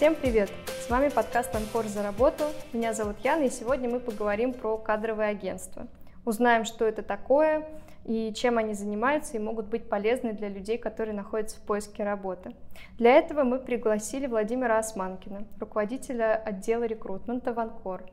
Всем 0.00 0.14
привет! 0.14 0.50
С 0.64 0.88
вами 0.88 1.10
подкаст 1.10 1.54
«Анкор 1.54 1.84
за 1.84 2.02
работу». 2.02 2.44
Меня 2.72 2.94
зовут 2.94 3.16
Яна, 3.22 3.42
и 3.42 3.50
сегодня 3.50 3.86
мы 3.90 4.00
поговорим 4.00 4.54
про 4.54 4.78
кадровые 4.78 5.28
агентства. 5.28 5.88
Узнаем, 6.24 6.64
что 6.64 6.86
это 6.86 7.02
такое 7.02 7.68
и 8.06 8.32
чем 8.32 8.56
они 8.56 8.72
занимаются 8.72 9.36
и 9.36 9.40
могут 9.40 9.66
быть 9.66 9.90
полезны 9.90 10.32
для 10.32 10.48
людей, 10.48 10.78
которые 10.78 11.14
находятся 11.14 11.58
в 11.58 11.66
поиске 11.66 12.02
работы. 12.02 12.56
Для 12.96 13.18
этого 13.18 13.42
мы 13.42 13.58
пригласили 13.58 14.26
Владимира 14.26 14.78
Османкина, 14.78 15.46
руководителя 15.60 16.34
отдела 16.34 16.84
рекрутмента 16.84 17.52
в 17.52 17.60
Анкор. 17.60 18.04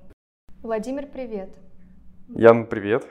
Владимир, 0.61 1.07
привет! 1.07 1.55
Ян, 2.27 2.65
привет! 2.65 3.07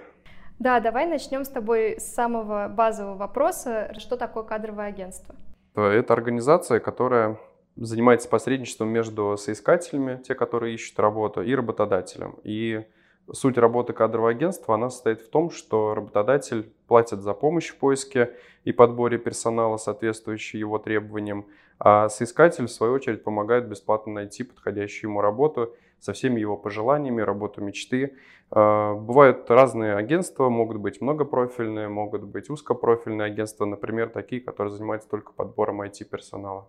Да, 0.58 0.80
давай 0.80 1.06
начнем 1.06 1.46
с 1.46 1.48
тобой 1.48 1.98
с 1.98 2.12
самого 2.12 2.68
базового 2.68 3.16
вопроса. 3.16 3.94
Что 3.96 4.18
такое 4.18 4.42
кадровое 4.42 4.88
агентство? 4.88 5.34
Это 5.74 6.12
организация, 6.12 6.78
которая 6.78 7.38
занимается 7.76 8.28
посредничеством 8.28 8.88
между 8.88 9.36
соискателями, 9.36 10.20
те, 10.22 10.34
которые 10.34 10.74
ищут 10.74 10.98
работу, 10.98 11.42
и 11.42 11.54
работодателем. 11.54 12.36
И 12.42 12.84
суть 13.32 13.58
работы 13.58 13.92
кадрового 13.92 14.30
агентства, 14.30 14.74
она 14.74 14.90
состоит 14.90 15.20
в 15.20 15.28
том, 15.28 15.50
что 15.50 15.94
работодатель 15.94 16.72
платит 16.86 17.20
за 17.20 17.34
помощь 17.34 17.68
в 17.68 17.76
поиске 17.76 18.34
и 18.64 18.72
подборе 18.72 19.18
персонала, 19.18 19.76
соответствующий 19.76 20.58
его 20.58 20.78
требованиям, 20.78 21.46
а 21.78 22.08
соискатель, 22.08 22.66
в 22.66 22.70
свою 22.70 22.94
очередь, 22.94 23.24
помогает 23.24 23.68
бесплатно 23.68 24.12
найти 24.12 24.44
подходящую 24.44 25.10
ему 25.10 25.20
работу 25.20 25.74
со 25.98 26.12
всеми 26.12 26.40
его 26.40 26.56
пожеланиями, 26.56 27.20
работу 27.20 27.60
мечты. 27.62 28.16
А, 28.50 28.94
бывают 28.94 29.50
разные 29.50 29.94
агентства, 29.94 30.48
могут 30.48 30.78
быть 30.78 31.00
многопрофильные, 31.00 31.88
могут 31.88 32.22
быть 32.22 32.48
узкопрофильные 32.48 33.26
агентства, 33.26 33.66
например, 33.66 34.08
такие, 34.08 34.40
которые 34.40 34.72
занимаются 34.72 35.08
только 35.08 35.32
подбором 35.32 35.82
IT-персонала. 35.82 36.68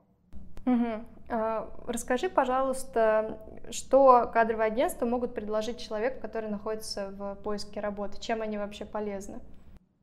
Угу. 0.67 1.29
Расскажи, 1.87 2.29
пожалуйста, 2.29 3.39
что 3.71 4.29
кадровые 4.33 4.67
агентства 4.67 5.05
могут 5.05 5.33
предложить 5.33 5.77
человеку, 5.77 6.21
который 6.21 6.49
находится 6.49 7.13
в 7.17 7.35
поиске 7.43 7.79
работы? 7.79 8.19
Чем 8.19 8.41
они 8.41 8.57
вообще 8.57 8.85
полезны? 8.85 9.39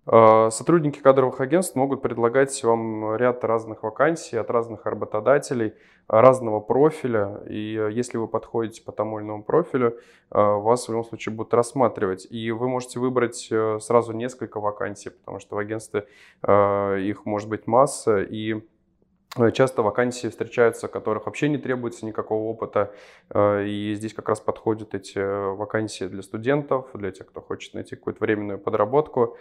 А, 0.06 0.50
сотрудники 0.50 1.00
кадровых 1.00 1.40
агентств 1.40 1.76
могут 1.76 2.02
предлагать 2.02 2.62
вам 2.62 3.16
ряд 3.16 3.42
разных 3.44 3.82
вакансий 3.82 4.36
от 4.36 4.50
разных 4.50 4.84
работодателей, 4.84 5.74
разного 6.08 6.60
профиля. 6.60 7.42
И 7.48 7.72
если 7.90 8.18
вы 8.18 8.28
подходите 8.28 8.82
по 8.82 8.92
тому 8.92 9.18
или 9.18 9.26
иному 9.26 9.42
профилю, 9.42 9.98
а, 10.30 10.56
вас 10.56 10.86
в 10.86 10.90
любом 10.90 11.04
случае 11.04 11.34
будут 11.34 11.54
рассматривать. 11.54 12.26
И 12.30 12.50
вы 12.50 12.68
можете 12.68 13.00
выбрать 13.00 13.48
э, 13.50 13.78
сразу 13.80 14.12
несколько 14.12 14.60
вакансий, 14.60 15.10
потому 15.10 15.40
что 15.40 15.56
в 15.56 15.58
агентстве 15.58 16.06
их 16.46 17.24
может 17.24 17.48
быть 17.48 17.66
масса. 17.66 18.20
И 18.22 18.54
Э, 18.54 18.73
часто 19.52 19.82
вакансии 19.82 20.28
встречаются, 20.28 20.88
которых 20.88 21.26
вообще 21.26 21.48
не 21.48 21.58
требуется 21.58 22.06
никакого 22.06 22.44
опыта, 22.44 22.92
э, 23.30 23.66
и 23.66 23.94
здесь 23.94 24.14
как 24.14 24.28
раз 24.28 24.40
подходят 24.40 24.94
эти 24.94 25.18
э, 25.18 25.54
вакансии 25.54 26.04
для 26.04 26.22
студентов, 26.22 26.86
для 26.94 27.10
тех, 27.10 27.26
кто 27.26 27.40
хочет 27.40 27.74
найти 27.74 27.96
какую-то 27.96 28.20
временную 28.20 28.58
подработку. 28.58 29.36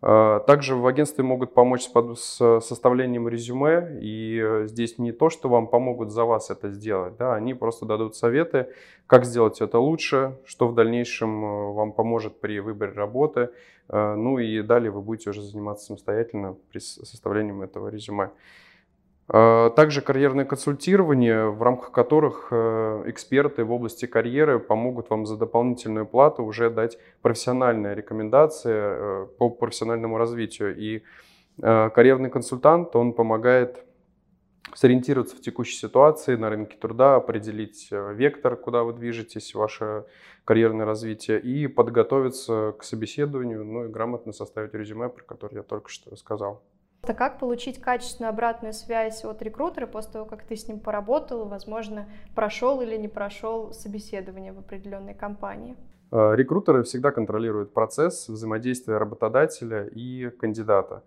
Также 0.00 0.76
в 0.76 0.86
агентстве 0.86 1.24
могут 1.24 1.54
помочь 1.54 1.88
с 2.14 2.60
составлением 2.60 3.28
резюме, 3.28 3.98
и 4.00 4.62
здесь 4.66 4.96
не 4.96 5.10
то, 5.10 5.28
что 5.28 5.48
вам 5.48 5.66
помогут 5.66 6.12
за 6.12 6.24
вас 6.24 6.50
это 6.50 6.70
сделать, 6.70 7.16
да, 7.16 7.34
они 7.34 7.52
просто 7.52 7.84
дадут 7.84 8.14
советы, 8.14 8.68
как 9.08 9.24
сделать 9.24 9.60
это 9.60 9.80
лучше, 9.80 10.36
что 10.44 10.68
в 10.68 10.74
дальнейшем 10.76 11.74
вам 11.74 11.90
поможет 11.90 12.40
при 12.40 12.60
выборе 12.60 12.92
работы, 12.92 13.50
ну 13.88 14.38
и 14.38 14.62
далее 14.62 14.92
вы 14.92 15.00
будете 15.00 15.30
уже 15.30 15.42
заниматься 15.42 15.86
самостоятельно 15.86 16.56
при 16.70 16.78
составлении 16.78 17.64
этого 17.64 17.88
резюме. 17.88 18.30
А, 19.30 19.70
также 19.70 20.00
карьерное 20.00 20.46
консультирование, 20.46 21.50
в 21.50 21.62
рамках 21.62 21.92
которых 21.92 22.48
э, 22.50 23.02
эксперты 23.06 23.62
в 23.62 23.72
области 23.72 24.06
карьеры 24.06 24.58
помогут 24.58 25.10
вам 25.10 25.26
за 25.26 25.36
дополнительную 25.36 26.06
плату 26.06 26.42
уже 26.44 26.70
дать 26.70 26.98
профессиональные 27.20 27.94
рекомендации 27.94 28.72
э, 28.74 29.26
по 29.38 29.50
профессиональному 29.50 30.16
развитию. 30.16 30.74
И 30.78 31.02
э, 31.60 31.90
карьерный 31.90 32.30
консультант, 32.30 32.96
он 32.96 33.12
помогает 33.12 33.84
сориентироваться 34.74 35.36
в 35.36 35.40
текущей 35.40 35.76
ситуации 35.76 36.36
на 36.36 36.48
рынке 36.48 36.78
труда, 36.78 37.16
определить 37.16 37.88
вектор, 37.90 38.56
куда 38.56 38.82
вы 38.82 38.94
движетесь, 38.94 39.54
ваше 39.54 40.04
карьерное 40.44 40.86
развитие 40.86 41.40
и 41.40 41.66
подготовиться 41.66 42.74
к 42.78 42.84
собеседованию, 42.84 43.64
ну 43.64 43.84
и 43.86 43.88
грамотно 43.88 44.32
составить 44.32 44.74
резюме, 44.74 45.08
про 45.08 45.24
которое 45.24 45.56
я 45.56 45.62
только 45.62 45.88
что 45.90 46.14
сказал. 46.16 46.62
Это 47.02 47.14
как 47.14 47.38
получить 47.38 47.80
качественную 47.80 48.30
обратную 48.30 48.72
связь 48.72 49.24
от 49.24 49.40
рекрутера 49.42 49.86
после 49.86 50.12
того, 50.12 50.24
как 50.24 50.42
ты 50.42 50.56
с 50.56 50.68
ним 50.68 50.80
поработал, 50.80 51.46
возможно, 51.46 52.08
прошел 52.34 52.80
или 52.80 52.96
не 52.96 53.08
прошел 53.08 53.72
собеседование 53.72 54.52
в 54.52 54.58
определенной 54.58 55.14
компании? 55.14 55.76
Э, 56.10 56.34
рекрутеры 56.34 56.82
всегда 56.82 57.10
контролируют 57.10 57.72
процесс 57.72 58.28
взаимодействия 58.28 58.98
работодателя 58.98 59.86
и 59.86 60.30
кандидата. 60.30 61.02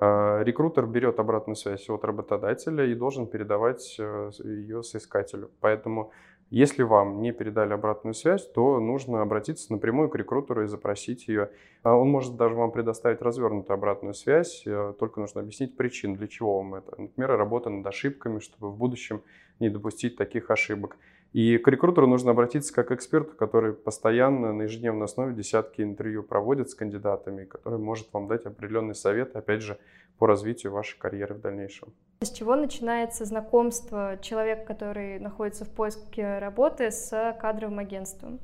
Э, 0.00 0.42
рекрутер 0.42 0.86
берет 0.86 1.18
обратную 1.18 1.56
связь 1.56 1.88
от 1.88 2.04
работодателя 2.04 2.84
и 2.84 2.94
должен 2.94 3.26
передавать 3.26 3.96
э, 3.98 4.30
ее 4.44 4.82
соискателю. 4.82 5.50
Поэтому 5.60 6.12
если 6.50 6.84
вам 6.84 7.22
не 7.22 7.32
передали 7.32 7.72
обратную 7.72 8.14
связь, 8.14 8.46
то 8.46 8.78
нужно 8.78 9.20
обратиться 9.20 9.72
напрямую 9.72 10.08
к 10.08 10.16
рекрутеру 10.16 10.62
и 10.62 10.68
запросить 10.68 11.26
ее. 11.26 11.50
А 11.82 11.96
он 11.96 12.08
может 12.08 12.36
даже 12.36 12.54
вам 12.54 12.70
предоставить 12.70 13.20
развернутую 13.20 13.74
обратную 13.74 14.14
связь, 14.14 14.62
э, 14.64 14.94
только 14.98 15.20
нужно 15.20 15.40
объяснить 15.40 15.76
причину, 15.76 16.16
для 16.16 16.28
чего 16.28 16.58
вам 16.58 16.76
это. 16.76 16.94
Например, 17.00 17.36
работа 17.36 17.68
над 17.68 17.84
ошибками, 17.84 18.38
чтобы 18.38 18.70
в 18.70 18.76
будущем 18.76 19.22
не 19.58 19.70
допустить 19.70 20.16
таких 20.16 20.50
ошибок. 20.50 20.96
И 21.32 21.58
к 21.58 21.66
рекрутеру 21.68 22.06
нужно 22.06 22.30
обратиться 22.30 22.72
как 22.72 22.88
к 22.88 22.92
эксперту, 22.92 23.34
который 23.36 23.72
постоянно 23.72 24.52
на 24.52 24.62
ежедневной 24.62 25.06
основе 25.06 25.34
десятки 25.34 25.82
интервью 25.82 26.22
проводит 26.22 26.70
с 26.70 26.74
кандидатами, 26.76 27.44
который 27.44 27.80
может 27.80 28.12
вам 28.12 28.28
дать 28.28 28.46
определенный 28.46 28.94
совет, 28.94 29.34
опять 29.34 29.62
же, 29.62 29.78
по 30.18 30.26
развитию 30.26 30.72
вашей 30.72 30.98
карьеры 30.98 31.34
в 31.34 31.40
дальнейшем. 31.40 31.92
С 32.20 32.30
чего 32.30 32.56
начинается 32.56 33.26
знакомство 33.26 34.18
человека, 34.22 34.64
который 34.64 35.18
находится 35.18 35.66
в 35.66 35.70
поиске 35.70 36.38
работы, 36.38 36.90
с 36.90 37.36
кадровым 37.38 37.78
агентством? 37.78 38.40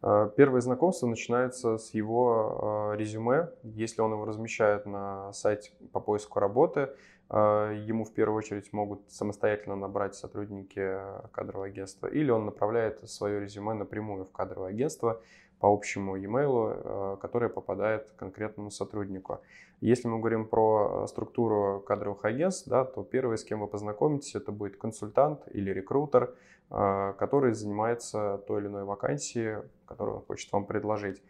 А, 0.00 0.28
первое 0.30 0.62
знакомство 0.62 1.06
начинается 1.06 1.76
с 1.76 1.92
его 1.92 2.92
а, 2.92 2.96
резюме. 2.96 3.50
Если 3.62 4.00
он 4.00 4.12
его 4.12 4.24
размещает 4.24 4.86
на 4.86 5.34
сайте 5.34 5.72
по 5.92 6.00
поиску 6.00 6.40
работы, 6.40 6.88
а, 7.28 7.72
ему 7.72 8.04
в 8.04 8.14
первую 8.14 8.38
очередь 8.38 8.72
могут 8.72 9.02
самостоятельно 9.10 9.76
набрать 9.76 10.14
сотрудники 10.14 10.98
кадрового 11.32 11.66
агентства, 11.66 12.06
или 12.06 12.30
он 12.30 12.46
направляет 12.46 13.06
свое 13.10 13.38
резюме 13.38 13.74
напрямую 13.74 14.24
в 14.24 14.32
кадровое 14.32 14.70
агентство, 14.70 15.20
по 15.60 15.72
общему 15.72 16.16
e-mail, 16.16 16.82
э, 16.84 17.16
который 17.20 17.48
попадает 17.48 18.06
конкретному 18.16 18.70
сотруднику. 18.70 19.40
Если 19.80 20.08
мы 20.08 20.18
говорим 20.18 20.46
про 20.46 21.06
структуру 21.06 21.82
кадровых 21.86 22.24
агентств, 22.24 22.68
да, 22.68 22.84
то 22.84 23.02
первый, 23.02 23.38
с 23.38 23.44
кем 23.44 23.60
вы 23.60 23.66
познакомитесь, 23.66 24.34
это 24.34 24.52
будет 24.52 24.76
консультант 24.76 25.42
или 25.52 25.70
рекрутер, 25.70 26.34
э, 26.70 27.14
который 27.18 27.52
занимается 27.52 28.42
той 28.46 28.60
или 28.60 28.68
иной 28.68 28.84
вакансией, 28.84 29.62
которую 29.86 30.18
он 30.18 30.22
хочет 30.24 30.52
вам 30.52 30.66
предложить. 30.66 31.22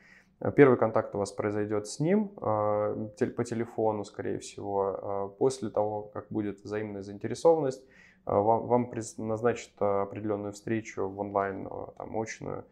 Первый 0.55 0.77
контакт 0.77 1.15
у 1.15 1.19
вас 1.19 1.33
произойдет 1.33 1.87
с 1.87 1.99
ним 1.99 2.33
э, 2.37 3.31
по 3.37 3.45
телефону, 3.45 4.05
скорее 4.05 4.39
всего. 4.39 5.35
После 5.39 5.71
того, 5.71 6.11
как 6.13 6.27
будет 6.31 6.63
взаимная 6.63 7.03
заинтересованность, 7.03 7.83
вам, 8.27 8.67
вам 8.67 8.93
назначат 9.19 9.71
определенную 9.79 10.53
встречу 10.53 11.09
в 11.09 11.21
онлайн, 11.21 11.69
там, 11.97 12.21
очную, 12.21 12.65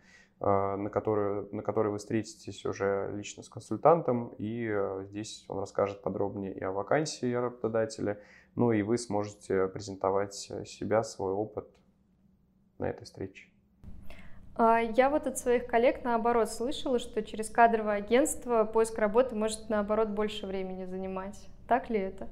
на 0.46 0.90
которую, 0.90 1.48
на 1.52 1.62
которой 1.62 1.88
вы 1.88 1.98
встретитесь 1.98 2.66
уже 2.66 3.10
лично 3.14 3.42
с 3.42 3.48
консультантом, 3.48 4.28
и 4.36 4.68
э, 4.70 5.06
здесь 5.08 5.46
он 5.48 5.58
расскажет 5.58 6.02
подробнее 6.02 6.52
и 6.52 6.62
о 6.62 6.70
вакансии 6.70 7.32
работодателя, 7.32 8.20
ну 8.54 8.70
и 8.70 8.82
вы 8.82 8.98
сможете 8.98 9.68
презентовать 9.68 10.34
себя, 10.34 11.02
свой 11.02 11.32
опыт 11.32 11.66
на 12.78 12.90
этой 12.90 13.04
встрече. 13.04 13.48
А, 14.56 14.80
я 14.80 15.08
вот 15.08 15.26
от 15.26 15.38
своих 15.38 15.66
коллег 15.66 16.04
наоборот 16.04 16.50
слышала, 16.50 16.98
что 16.98 17.22
через 17.22 17.48
кадровое 17.48 17.96
агентство 17.96 18.64
поиск 18.64 18.98
работы 18.98 19.34
может 19.34 19.70
наоборот 19.70 20.10
больше 20.10 20.46
времени 20.46 20.84
занимать. 20.84 21.48
Так 21.66 21.88
ли 21.88 21.98
это? 21.98 22.28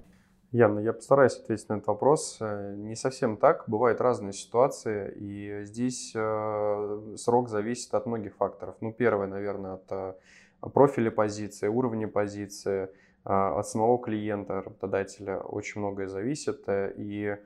Яна, 0.55 0.81
я 0.81 0.93
постараюсь 0.93 1.39
ответить 1.39 1.71
на 1.71 1.75
этот 1.75 1.87
вопрос. 1.87 2.37
Э, 2.41 2.75
не 2.77 2.95
совсем 2.95 3.39
так. 3.39 3.65
Бывают 3.69 4.03
разные 4.03 4.35
ситуации, 4.35 5.11
и 5.17 5.65
здесь 5.65 6.13
э, 6.15 7.15
срок 7.17 7.49
зависит 7.49 7.95
от 7.95 8.05
многих 8.05 8.37
факторов. 8.37 8.75
Ну, 8.83 8.93
первое, 8.93 9.27
наверное, 9.29 9.75
от 9.75 9.85
э, 9.91 10.13
профиля 10.75 11.11
позиции, 11.11 11.69
уровня 11.69 12.07
позиции, 12.07 12.91
от 13.25 13.69
самого 13.69 13.99
клиента, 14.03 14.63
работодателя 14.63 15.39
очень 15.39 15.81
многое 15.81 16.09
зависит. 16.09 16.65
И 16.69 17.37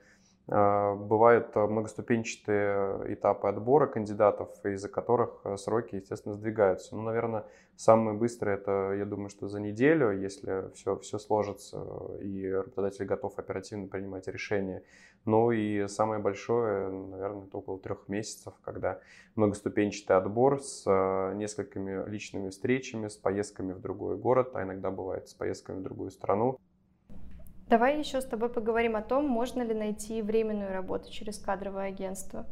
бывают 0.49 1.57
многоступенчатые 1.57 3.15
этапы 3.15 3.49
отбора 3.49 3.87
кандидатов, 3.87 4.49
из-за 4.65 4.89
которых 4.89 5.45
сроки, 5.57 5.97
естественно, 5.97 6.35
сдвигаются. 6.35 6.95
Ну, 6.95 7.03
наверное, 7.03 7.45
самое 7.75 8.17
быстрое 8.17 8.57
это, 8.57 8.93
я 8.97 9.05
думаю, 9.05 9.29
что 9.29 9.49
за 9.49 9.61
неделю, 9.61 10.11
если 10.13 10.73
все, 10.75 10.97
все 10.99 11.19
сложится 11.19 11.85
и 12.21 12.49
работодатель 12.49 13.05
готов 13.07 13.39
оперативно 13.39 13.89
принимать 13.89 14.29
решения. 14.29 14.85
Ну 15.25 15.51
и 15.51 15.89
самое 15.89 16.21
большое, 16.21 16.91
наверное, 16.91 17.47
это 17.47 17.59
около 17.59 17.81
трех 17.81 18.09
месяцев, 18.09 18.55
когда 18.63 19.01
многоступенчатый 19.35 20.17
отбор 20.17 20.61
с 20.61 20.85
несколькими 21.35 22.09
личными 22.09 22.51
встречами, 22.51 23.09
с 23.09 23.17
поездками 23.17 23.73
в 23.73 23.81
другой 23.81 24.17
город, 24.17 24.51
а 24.55 24.63
иногда 24.63 24.93
бывает 24.93 25.29
с 25.29 25.35
поездками 25.35 25.81
в 25.81 25.83
другую 25.83 26.13
страну. 26.13 26.61
Давай 27.69 27.99
еще 27.99 28.21
с 28.21 28.25
тобой 28.25 28.49
поговорим 28.49 28.95
о 28.95 29.03
том, 29.03 29.27
можно 29.27 29.63
ли 29.63 29.75
найти 29.75 30.23
временную 30.23 30.73
работу 30.73 31.11
через 31.11 31.39
кадровое 31.39 31.89
агентство. 31.89 32.47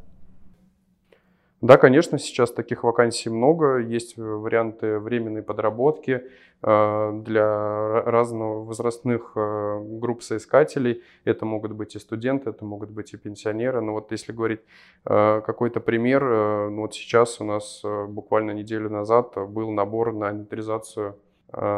Да, 1.60 1.78
конечно, 1.78 2.18
сейчас 2.18 2.50
таких 2.50 2.82
вакансий 2.82 3.30
много. 3.30 3.78
Есть 3.78 4.18
варианты 4.18 4.98
временной 4.98 5.42
подработки 5.42 6.24
э, 6.62 7.20
для 7.24 8.02
разных 8.02 8.66
возрастных 8.66 9.32
э, 9.36 9.80
групп 9.82 10.22
соискателей. 10.24 11.02
Это 11.24 11.46
могут 11.46 11.72
быть 11.72 11.94
и 11.94 12.00
студенты, 12.00 12.50
это 12.50 12.64
могут 12.64 12.90
быть 12.90 13.14
и 13.14 13.16
пенсионеры. 13.16 13.80
Но 13.80 13.92
вот 13.92 14.10
если 14.10 14.32
говорить 14.32 14.60
э, 15.06 15.42
какой-то 15.46 15.78
пример, 15.78 16.24
ну 16.70 16.82
вот 16.82 16.94
сейчас 16.94 17.40
у 17.40 17.44
нас 17.44 17.82
буквально 18.08 18.50
неделю 18.50 18.90
назад 18.90 19.32
был 19.48 19.70
набор 19.70 20.12
на 20.12 20.30
инвентаризацию 20.30 21.16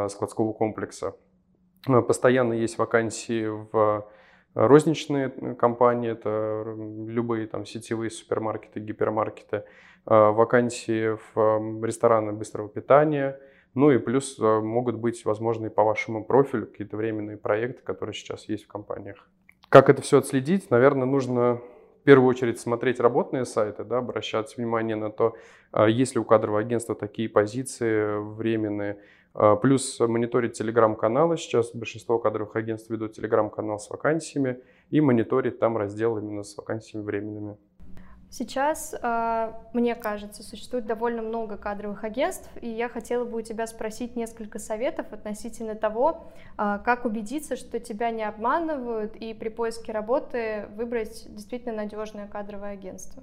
складского 0.08 0.54
комплекса 0.54 1.06
Э, 1.08 1.25
постоянно 1.86 2.52
есть 2.52 2.78
вакансии 2.78 3.46
в 3.46 4.06
э, 4.54 4.66
розничные 4.66 5.32
э, 5.34 5.54
компании, 5.54 6.10
это 6.10 6.64
любые 7.08 7.46
там 7.46 7.64
сетевые 7.64 8.10
супермаркеты, 8.10 8.80
гипермаркеты, 8.80 9.64
вакансии 10.04 11.18
в 11.34 11.84
рестораны 11.84 12.32
быстрого 12.32 12.68
питания, 12.68 13.40
ну 13.74 13.90
и 13.90 13.98
плюс 13.98 14.38
могут 14.38 14.94
быть, 14.94 15.24
возможно, 15.24 15.66
и 15.66 15.68
по 15.68 15.82
вашему 15.82 16.24
профилю 16.24 16.66
какие-то 16.66 16.96
временные 16.96 17.36
проекты, 17.36 17.82
которые 17.82 18.14
сейчас 18.14 18.48
есть 18.48 18.66
в 18.66 18.68
компаниях. 18.68 19.28
Как 19.68 19.90
это 19.90 20.02
все 20.02 20.18
отследить? 20.18 20.70
Наверное, 20.70 21.06
нужно 21.06 21.60
в 22.00 22.04
первую 22.04 22.28
очередь 22.28 22.60
смотреть 22.60 23.00
работные 23.00 23.44
сайты, 23.44 23.82
да, 23.82 23.98
обращать 23.98 24.56
внимание 24.56 24.94
на 24.94 25.10
то, 25.10 25.34
есть 25.88 26.14
ли 26.14 26.20
у 26.20 26.24
кадрового 26.24 26.60
агентства 26.60 26.94
такие 26.94 27.28
позиции 27.28 28.16
временные, 28.36 29.00
плюс 29.60 30.00
мониторить 30.00 30.54
телеграм-каналы. 30.54 31.36
Сейчас 31.36 31.72
большинство 31.74 32.18
кадровых 32.18 32.56
агентств 32.56 32.90
ведут 32.90 33.12
телеграм-канал 33.12 33.78
с 33.78 33.90
вакансиями 33.90 34.60
и 34.90 35.00
мониторить 35.00 35.58
там 35.58 35.76
раздел 35.76 36.16
именно 36.18 36.42
с 36.42 36.56
вакансиями 36.56 37.04
временными. 37.04 37.56
Сейчас, 38.28 38.94
а, 39.02 39.62
мне 39.72 39.94
кажется, 39.94 40.42
существует 40.42 40.84
довольно 40.84 41.22
много 41.22 41.56
кадровых 41.56 42.02
агентств, 42.04 42.50
и 42.60 42.68
я 42.68 42.88
хотела 42.88 43.24
бы 43.24 43.38
у 43.38 43.40
тебя 43.40 43.66
спросить 43.66 44.16
несколько 44.16 44.58
советов 44.58 45.06
относительно 45.12 45.74
того, 45.74 46.26
а, 46.56 46.78
как 46.78 47.04
убедиться, 47.04 47.56
что 47.56 47.78
тебя 47.78 48.10
не 48.10 48.24
обманывают, 48.24 49.14
и 49.16 49.32
при 49.32 49.48
поиске 49.48 49.92
работы 49.92 50.66
выбрать 50.74 51.24
действительно 51.28 51.76
надежное 51.76 52.26
кадровое 52.26 52.72
агентство. 52.72 53.22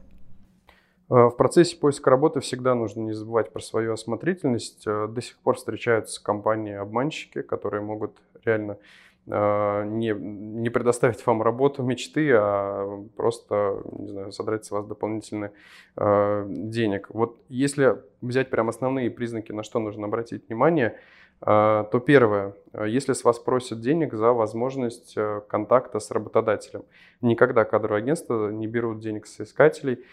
Э, 1.14 1.28
в 1.28 1.38
процессе 1.38 1.78
поиска 1.78 2.10
работы 2.10 2.40
всегда 2.40 2.74
нужно 2.74 3.02
не 3.02 3.14
забывать 3.14 3.54
про 3.54 3.62
свою 3.62 3.94
осмотрительность. 3.94 4.84
Э, 4.88 5.08
до 5.08 5.22
сих 5.22 5.38
пор 5.38 5.58
встречаются 5.58 6.24
компании-обманщики, 6.24 7.44
которые 7.44 7.84
могут 7.84 8.18
реально 8.44 8.80
э, 9.28 9.84
не, 9.86 10.10
не 10.10 10.70
предоставить 10.72 11.24
вам 11.28 11.44
работу 11.44 11.84
мечты, 11.84 12.32
а 12.34 13.06
просто, 13.16 13.84
не 13.92 14.08
знаю, 14.08 14.32
содрать 14.32 14.66
с 14.66 14.72
вас 14.72 14.86
дополнительных 14.88 15.52
денег. 15.96 17.08
Вот 17.10 17.38
если 17.50 18.02
взять 18.22 18.50
прям 18.50 18.70
основные 18.70 19.12
признаки, 19.12 19.52
на 19.52 19.62
что 19.62 19.80
нужно 19.80 20.08
обратить 20.08 20.48
внимание, 20.48 20.98
то 21.46 22.04
первое, 22.06 22.54
если 22.86 23.14
с 23.14 23.24
вас 23.24 23.38
просят 23.38 23.82
денег 23.82 24.14
за 24.14 24.32
возможность 24.32 25.18
контакта 25.50 26.00
с 26.00 26.10
работодателем. 26.12 26.84
Никогда 27.22 27.66
кадровые 27.66 28.00
агентства 28.00 28.50
не 28.50 28.68
берут 28.68 29.00
денег 29.00 29.28
с 29.28 29.42
искателей, 29.42 30.06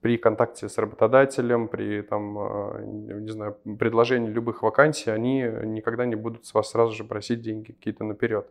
при 0.00 0.16
контакте 0.16 0.68
с 0.68 0.78
работодателем, 0.78 1.68
при 1.68 2.02
там, 2.02 2.38
а, 2.38 2.80
не 2.80 3.30
знаю, 3.30 3.58
предложении 3.78 4.30
любых 4.30 4.62
вакансий, 4.62 5.10
они 5.10 5.42
никогда 5.64 6.06
не 6.06 6.14
будут 6.14 6.46
с 6.46 6.54
вас 6.54 6.70
сразу 6.70 6.92
же 6.92 7.04
просить 7.04 7.42
деньги 7.42 7.72
какие-то 7.72 8.04
наперед. 8.04 8.46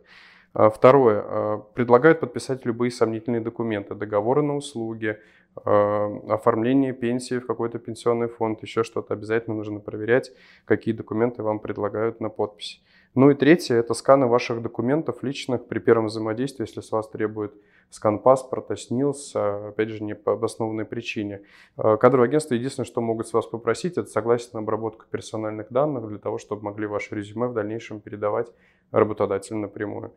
А, 0.54 0.70
второе. 0.70 1.22
А, 1.24 1.58
предлагают 1.74 2.20
подписать 2.20 2.64
любые 2.64 2.90
сомнительные 2.90 3.40
документы, 3.40 3.94
договоры 3.94 4.42
на 4.42 4.56
услуги, 4.56 5.18
оформление 5.54 6.94
пенсии 6.94 7.38
в 7.38 7.46
какой-то 7.46 7.78
пенсионный 7.78 8.28
фонд, 8.28 8.62
еще 8.62 8.84
что-то. 8.84 9.12
Обязательно 9.12 9.54
нужно 9.54 9.80
проверять, 9.80 10.32
какие 10.64 10.94
документы 10.94 11.42
вам 11.42 11.58
предлагают 11.58 12.20
на 12.20 12.30
подпись. 12.30 12.82
Ну 13.14 13.30
и 13.30 13.34
третье– 13.34 13.74
это 13.76 13.92
сканы 13.92 14.26
ваших 14.26 14.62
документов 14.62 15.22
личных 15.22 15.66
при 15.66 15.78
первом 15.78 16.06
взаимодействии, 16.06 16.64
если 16.64 16.80
с 16.80 16.90
вас 16.90 17.06
требуют 17.10 17.52
скан 17.90 18.18
паспорта, 18.18 18.74
СНИЛС, 18.74 19.36
опять 19.36 19.90
же, 19.90 20.02
не 20.02 20.14
по 20.14 20.32
обоснованной 20.32 20.86
причине. 20.86 21.42
Кадровые 21.76 22.28
агентства 22.28 22.54
единственное, 22.54 22.86
что 22.86 23.02
могут 23.02 23.28
с 23.28 23.34
вас 23.34 23.44
попросить, 23.44 23.98
это 23.98 24.08
согласие 24.08 24.48
на 24.54 24.60
обработку 24.60 25.04
персональных 25.10 25.66
данных 25.70 26.08
для 26.08 26.18
того, 26.18 26.38
чтобы 26.38 26.62
могли 26.62 26.86
ваше 26.86 27.14
резюме 27.14 27.48
в 27.48 27.52
дальнейшем 27.52 28.00
передавать 28.00 28.50
работодателю 28.92 29.58
напрямую. 29.58 30.12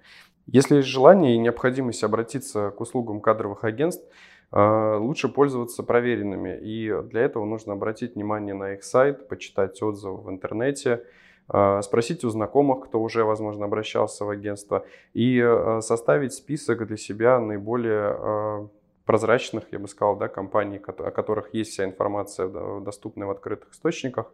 Если 0.46 0.78
есть 0.78 0.88
желание 0.88 1.36
и 1.36 1.40
необходимость 1.40 2.04
обратиться 2.04 2.70
к 2.70 2.80
услугам 2.82 3.20
кадровых 3.20 3.64
агентств, 3.64 4.06
э, 4.52 4.98
лучше 5.00 5.28
пользоваться 5.28 5.82
проверенными. 5.82 6.60
И 6.62 6.94
для 7.10 7.22
этого 7.22 7.46
нужно 7.46 7.74
обратить 7.74 8.16
внимание 8.16 8.54
на 8.54 8.74
их 8.74 8.84
сайт, 8.84 9.28
почитать 9.28 9.82
отзывы 9.82 10.22
в 10.22 10.30
интернете, 10.30 11.04
а, 11.48 11.82
спросить 11.82 12.24
у 12.24 12.30
знакомых, 12.30 12.86
кто 12.86 13.00
уже, 13.00 13.24
возможно, 13.24 13.66
обращался 13.66 14.26
в 14.26 14.30
агентство, 14.30 14.86
и 15.14 15.40
а, 15.40 15.80
составить 15.82 16.34
список 16.34 16.88
для 16.88 16.98
себя 16.98 17.40
наиболее 17.40 18.70
прозрачных, 19.06 19.66
я 19.72 19.78
бы 19.78 19.88
сказал, 19.88 20.16
да, 20.16 20.28
компаний, 20.28 20.78
о 20.78 21.12
которых 21.12 21.54
есть 21.54 21.74
вся 21.74 21.86
информация 21.86 22.50
доступная 22.80 23.28
в 23.28 23.32
открытых 23.32 23.72
источниках, 23.72 24.32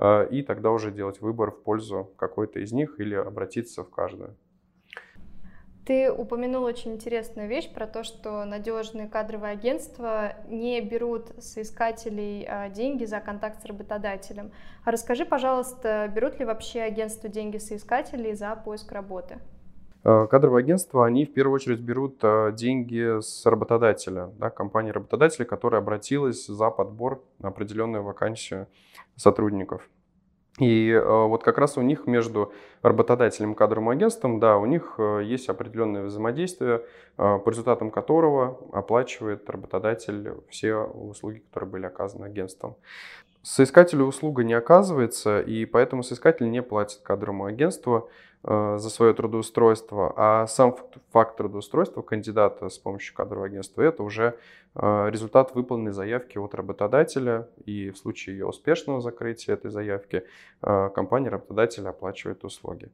и 0.00 0.42
тогда 0.42 0.70
уже 0.70 0.90
делать 0.90 1.20
выбор 1.20 1.50
в 1.50 1.62
пользу 1.62 2.10
какой-то 2.16 2.60
из 2.60 2.72
них 2.72 2.98
или 2.98 3.14
обратиться 3.14 3.84
в 3.84 3.90
каждую. 3.90 4.36
Ты 5.84 6.12
упомянул 6.12 6.62
очень 6.62 6.92
интересную 6.92 7.48
вещь 7.48 7.68
про 7.68 7.88
то, 7.88 8.04
что 8.04 8.44
надежные 8.44 9.08
кадровые 9.08 9.52
агентства 9.52 10.36
не 10.46 10.80
берут 10.80 11.32
соискателей 11.42 12.46
а, 12.48 12.68
деньги 12.68 13.04
за 13.04 13.18
контакт 13.18 13.60
с 13.60 13.64
работодателем. 13.64 14.52
А 14.84 14.92
расскажи, 14.92 15.24
пожалуйста, 15.24 16.08
берут 16.14 16.38
ли 16.38 16.44
вообще 16.44 16.82
агентства 16.82 17.28
деньги 17.28 17.58
соискателей 17.58 18.34
за 18.34 18.54
поиск 18.54 18.92
работы? 18.92 19.40
А, 20.04 20.26
кадровые 20.26 20.62
агентства, 20.62 21.06
они 21.06 21.24
в 21.24 21.32
первую 21.32 21.54
очередь 21.54 21.80
берут 21.80 22.18
а, 22.22 22.50
деньги 22.52 23.20
с 23.20 23.46
работодателя, 23.46 24.30
да, 24.38 24.50
компании 24.50 24.90
работодателя, 24.90 25.44
которая 25.44 25.80
обратилась 25.80 26.46
за 26.46 26.70
подбор 26.70 27.22
на 27.38 27.48
определенную 27.48 28.02
вакансию 28.02 28.66
сотрудников. 29.16 29.88
И 30.58 30.90
э, 30.90 31.02
вот 31.02 31.42
как 31.42 31.56
раз 31.56 31.78
у 31.78 31.82
них 31.82 32.06
между 32.06 32.52
работодателем 32.82 33.52
и 33.52 33.54
кадровым 33.54 33.88
агентством, 33.88 34.38
да, 34.38 34.58
у 34.58 34.66
них 34.66 34.96
э, 34.98 35.22
есть 35.24 35.48
определенное 35.48 36.04
взаимодействие, 36.04 36.84
э, 37.16 37.38
по 37.38 37.48
результатам 37.48 37.90
которого 37.90 38.60
оплачивает 38.72 39.48
работодатель 39.48 40.34
все 40.50 40.76
услуги, 40.76 41.38
которые 41.38 41.70
были 41.70 41.86
оказаны 41.86 42.26
агентством. 42.26 42.76
Соискателю 43.40 44.04
услуга 44.04 44.44
не 44.44 44.52
оказывается, 44.52 45.40
и 45.40 45.64
поэтому 45.64 46.02
соискатель 46.02 46.50
не 46.50 46.62
платит 46.62 47.00
кадровому 47.00 47.46
агентству 47.46 48.10
за 48.44 48.90
свое 48.90 49.14
трудоустройство, 49.14 50.12
а 50.16 50.46
сам 50.48 50.76
факт 51.12 51.36
трудоустройства 51.36 52.02
кандидата 52.02 52.68
с 52.68 52.76
помощью 52.76 53.14
кадрового 53.14 53.46
агентства– 53.46 53.82
это 53.82 54.02
уже 54.02 54.36
результат 54.74 55.54
выполненной 55.54 55.92
заявки 55.92 56.38
от 56.38 56.54
работодателя, 56.54 57.48
и 57.66 57.90
в 57.90 57.98
случае 57.98 58.38
ее 58.38 58.46
успешного 58.46 59.00
закрытия 59.00 59.54
этой 59.54 59.70
заявки 59.70 60.24
компания 60.60 61.28
работодателя 61.28 61.90
оплачивает 61.90 62.42
услуги. 62.44 62.90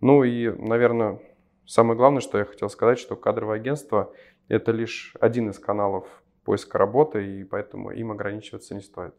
Ну 0.00 0.24
и, 0.24 0.50
наверное, 0.50 1.20
самое 1.64 1.96
главное, 1.96 2.20
что 2.20 2.38
я 2.38 2.44
хотел 2.44 2.68
сказать, 2.68 2.98
что 2.98 3.16
кадровое 3.16 3.56
агентство– 3.56 4.12
это 4.48 4.72
лишь 4.72 5.14
один 5.20 5.48
из 5.48 5.58
каналов 5.58 6.06
поиска 6.44 6.76
работы, 6.76 7.40
и 7.40 7.44
поэтому 7.44 7.92
им 7.92 8.10
ограничиваться 8.10 8.74
не 8.74 8.82
стоит. 8.82 9.14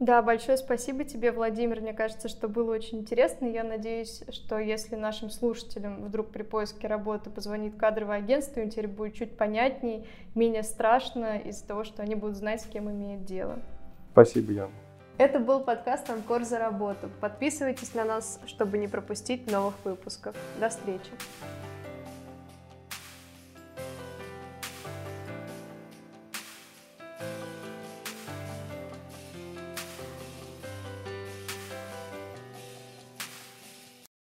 Да, 0.00 0.22
большое 0.22 0.56
спасибо 0.56 1.04
тебе, 1.04 1.30
Владимир. 1.30 1.82
Мне 1.82 1.92
кажется, 1.92 2.28
что 2.28 2.48
было 2.48 2.72
очень 2.72 3.00
интересно. 3.00 3.44
Я 3.44 3.62
надеюсь, 3.62 4.22
что 4.30 4.58
если 4.58 4.96
нашим 4.96 5.28
слушателям 5.28 6.02
вдруг 6.06 6.30
при 6.30 6.42
поиске 6.42 6.88
работы 6.88 7.28
позвонит 7.28 7.76
кадровое 7.76 8.16
агентство, 8.16 8.60
им 8.60 8.70
теперь 8.70 8.88
будет 8.88 9.14
чуть 9.14 9.36
понятней, 9.36 10.08
менее 10.34 10.62
страшно 10.62 11.36
из-за 11.36 11.66
того, 11.66 11.84
что 11.84 12.02
они 12.02 12.14
будут 12.14 12.36
знать, 12.36 12.62
с 12.62 12.64
кем 12.64 12.90
имеют 12.90 13.26
дело. 13.26 13.58
Спасибо, 14.12 14.52
Яна. 14.52 14.72
Это 15.18 15.38
был 15.38 15.60
подкаст 15.60 16.08
«Анкор 16.08 16.44
за 16.44 16.58
работу». 16.58 17.10
Подписывайтесь 17.20 17.92
на 17.92 18.06
нас, 18.06 18.40
чтобы 18.46 18.78
не 18.78 18.88
пропустить 18.88 19.52
новых 19.52 19.74
выпусков. 19.84 20.34
До 20.58 20.70
встречи! 20.70 21.10